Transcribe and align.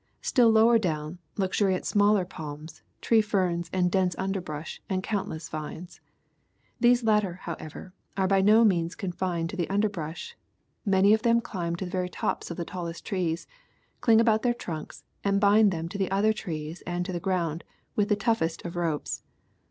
Still 0.23 0.49
lower 0.49 0.79
down, 0.79 1.19
luxuriate 1.37 1.85
smaller 1.85 2.25
palms, 2.25 2.81
tree 3.01 3.21
ferns, 3.21 3.69
and 3.71 3.91
dense 3.91 4.15
underbrush, 4.17 4.81
and 4.89 5.03
countless 5.03 5.47
vines. 5.47 6.01
These 6.79 7.03
latter, 7.03 7.35
however, 7.43 7.93
are 8.17 8.27
by 8.27 8.41
no 8.41 8.65
means 8.65 8.95
confined 8.95 9.51
to 9.51 9.55
the 9.55 9.69
underbrush, 9.69 10.35
many 10.87 11.13
of 11.13 11.21
them 11.21 11.39
climb 11.39 11.75
to 11.75 11.85
the 11.85 11.91
very 11.91 12.09
tops 12.09 12.49
of 12.49 12.57
the 12.57 12.65
tallest 12.65 13.05
trees, 13.05 13.45
cling 13.99 14.19
about 14.19 14.41
their 14.41 14.55
trunks 14.55 15.03
and 15.23 15.39
bind 15.39 15.69
them 15.71 15.87
to 15.89 16.07
other 16.09 16.33
trees 16.33 16.81
and 16.87 17.05
to 17.05 17.13
the 17.13 17.19
ground 17.19 17.63
with 17.95 18.09
the 18.09 18.15
toughest 18.15 18.65
of 18.65 18.75
ropes. 18.75 19.21